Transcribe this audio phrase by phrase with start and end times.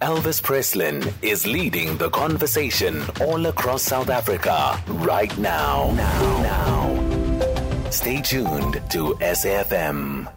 [0.00, 5.92] Elvis Presslin is leading the conversation all across South Africa right now.
[5.94, 6.42] Now.
[6.42, 7.90] now.
[7.90, 10.32] Stay tuned to SAFM.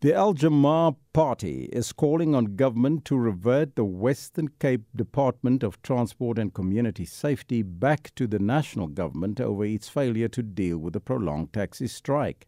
[0.00, 5.82] The Al Jama-ah Party is calling on government to revert the Western Cape Department of
[5.82, 10.94] Transport and Community Safety back to the national government over its failure to deal with
[10.94, 12.46] the prolonged taxi strike.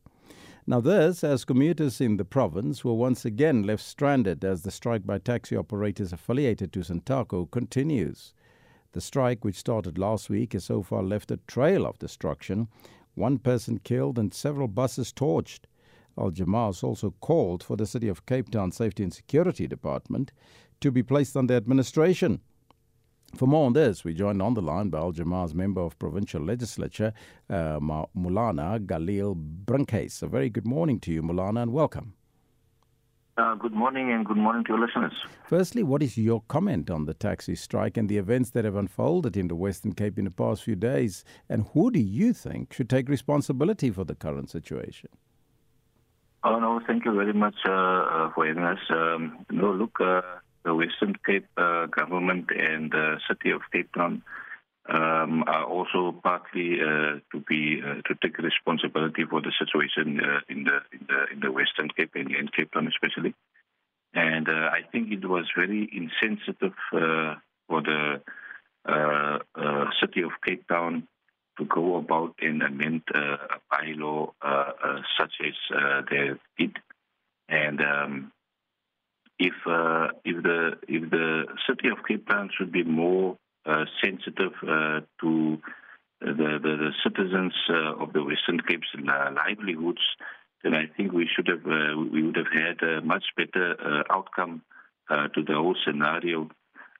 [0.65, 5.05] Now, this as commuters in the province were once again left stranded as the strike
[5.05, 8.33] by taxi operators affiliated to Santaco continues.
[8.93, 12.69] The strike, which started last week, has so far left a trail of destruction
[13.15, 15.67] one person killed and several buses torched.
[16.19, 20.33] Al Jama-ah's also called for the City of Cape Town Safety and Security Department
[20.81, 22.41] to be placed under administration.
[23.35, 26.43] For more on this, we joined on the line by Al Jama-ah's member of provincial
[26.43, 27.15] legislature,
[27.49, 30.23] uh, Maulana Galil Brinkhuis.
[30.23, 32.13] A very good morning to you, Maulana, and welcome.
[33.39, 35.15] Uh, good morning and good morning to your listeners.
[35.47, 39.39] Firstly, what is your comment on the taxi strike and the events that have unfolded
[39.39, 41.25] in the Western Cape in the past few days?
[41.49, 45.09] And who do you think should take responsibility for the current situation?
[46.45, 48.79] Oh, no, thank you very much uh, uh for having us.
[48.91, 50.21] Um, no, look, uh,
[50.65, 54.23] the Western Cape uh, government and the city of Cape Town
[54.89, 60.41] um, are also partly uh, to be uh, to take responsibility for the situation uh,
[60.49, 63.35] in the in the in the Western Cape and in Cape Town especially.
[64.15, 67.37] And uh, I think it was very insensitive uh,
[67.69, 68.21] for the
[70.01, 71.09] city of Cape Town
[71.59, 73.39] to go about and amend a
[73.73, 74.33] bylaw
[75.19, 75.55] such as
[76.11, 76.77] they did.
[77.49, 78.33] And um,
[79.39, 84.53] if uh, if the if the city of Cape Town should be more uh, sensitive
[84.63, 85.59] uh, to
[86.21, 90.03] the, the, the citizens uh, of the Western Cape's livelihoods,
[90.63, 94.03] then I think we should have uh, we would have had a much better uh,
[94.13, 94.63] outcome
[95.35, 96.49] to the whole scenario.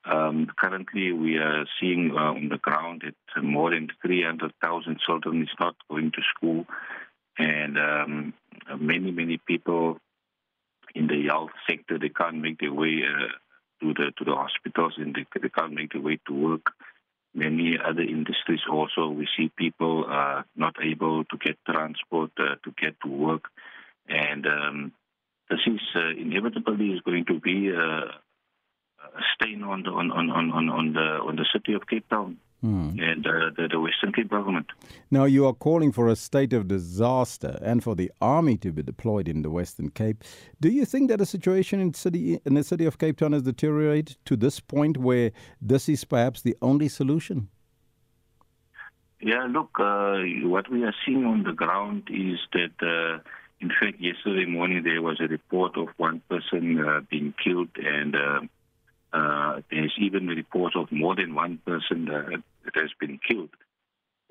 [0.05, 5.75] Um, currently, we are seeing on the ground that more than 300,000 children is not
[5.89, 6.65] going to school,
[7.39, 8.33] and um,
[8.79, 9.97] many many people
[11.33, 13.31] health sector, they can't make their way uh,
[13.81, 16.65] to the to the hospitals, and they, they can't make their way to work.
[17.35, 22.69] Many other industries also, we see people uh, not able to get transport uh, to
[22.83, 23.45] get to work,
[24.07, 24.77] and um,
[25.49, 27.89] this is uh, inevitably is going to be a,
[29.33, 32.37] stain on the on, on, on, on the on the city of Cape Town.
[32.63, 32.97] Hmm.
[32.97, 34.67] and uh, the, the, Western Cape government.
[35.11, 38.81] Now, you are calling for a state of disaster and for the army to be
[38.81, 40.23] deployed in the Western Cape.
[40.61, 43.41] Do you think that the situation in, city, in the city of Cape Town has
[43.41, 47.49] deteriorated to this point where this is perhaps the only solution?
[49.19, 53.19] Yeah, look, uh, what we are seeing on the ground is that, uh,
[53.59, 58.15] in fact, yesterday morning there was a report of one person uh, being killed and
[58.15, 58.39] uh,
[59.11, 62.07] uh, there's even reports of more than one person
[62.73, 63.49] that, has been killed.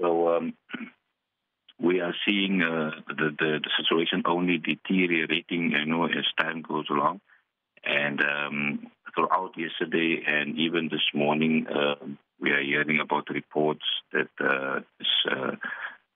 [0.01, 0.55] So um,
[1.81, 6.87] we are seeing uh, the, the, the situation only deteriorating, you know, as time goes
[6.91, 7.21] along.
[7.85, 12.05] And um, throughout yesterday and even this morning, uh,
[12.41, 14.81] we are hearing about reports that uh,
[15.31, 15.57] uh,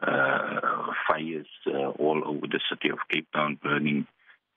[0.00, 4.06] uh, fires uh, all over the city of Cape Town burning,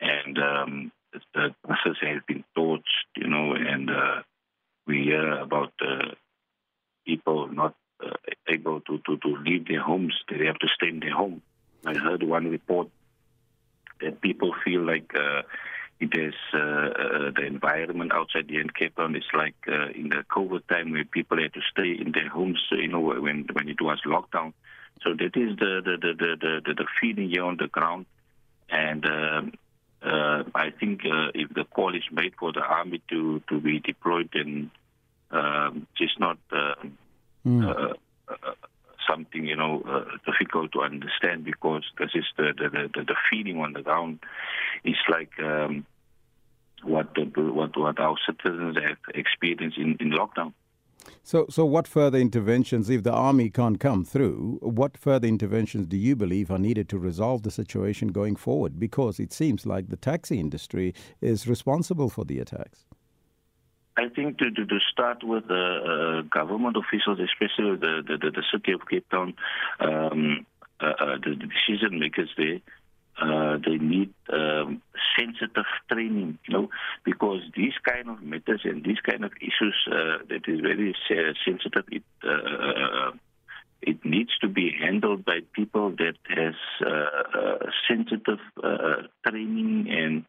[0.01, 0.91] and um,
[1.33, 2.83] the buses have been torched,
[3.15, 4.21] you know, and uh,
[4.87, 6.13] we hear about uh,
[7.05, 8.15] people not uh,
[8.47, 10.13] able to, to, to leave their homes.
[10.29, 11.41] They have to stay in their home.
[11.85, 12.89] I heard one report
[14.01, 15.41] that people feel like uh,
[15.99, 20.09] it is uh, uh, the environment outside the end Cape Town is like uh, in
[20.09, 23.69] the COVID time where people had to stay in their homes, you know, when when
[23.69, 24.53] it was lockdown.
[25.03, 28.05] So that is the the the the, the, the feeling here on the ground,
[28.69, 29.53] and um,
[30.01, 33.79] uh, I think uh, if the call is made for the army to, to be
[33.79, 34.71] deployed, then
[35.31, 36.75] um, it's not uh,
[37.45, 37.95] mm.
[39.09, 43.59] Something you know uh, difficult to understand because this is the the, the, the feeling
[43.59, 44.19] on the ground.
[44.83, 45.85] It's like um,
[46.83, 50.53] what the, what what our citizens have experienced in, in lockdown.
[51.23, 55.97] So, so what further interventions, if the army can't come through, what further interventions do
[55.97, 58.79] you believe are needed to resolve the situation going forward?
[58.79, 62.85] Because it seems like the taxi industry is responsible for the attacks.
[63.99, 68.43] I think to, to, to start with the uh, government officials, especially the, the, the,
[68.51, 69.33] city of Cape Town,
[69.81, 70.45] um,
[70.79, 72.59] uh, uh, the decision makers there,
[73.21, 74.81] uh, they need um,
[75.17, 76.69] sensitive training, you know,
[77.03, 80.95] because these kind of matters and these kind of issues uh, that is very
[81.45, 83.11] sensitive, it, uh, uh,
[83.81, 86.55] it needs to be handled by people that has
[86.85, 88.39] uh, sensitive
[89.27, 90.25] training and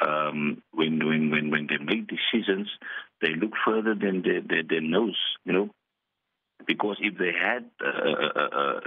[0.00, 2.68] um, when, when, when, when they make decisions.
[3.24, 5.16] They look further than their, their, their nose,
[5.46, 5.70] you know,
[6.66, 8.80] because if they had uh, uh, uh, uh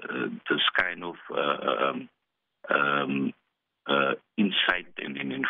[0.47, 2.09] this kind of um,
[2.69, 3.33] um,
[4.37, 5.43] insight and, and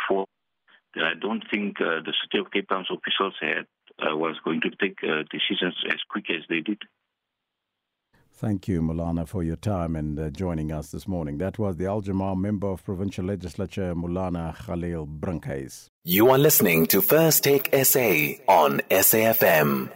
[0.96, 3.68] I don't think the City of Cape Town's officials had
[4.00, 6.82] was going to take decisions as quick as they did.
[8.40, 11.40] Thank you, Maulana, for your time and uh, joining us this morning.
[11.40, 15.90] That was the Al Jama-ah member of Provincial Legislature, Maulana Galil Brinkhuis.
[16.04, 19.90] You are listening to First Take SA on SAFM.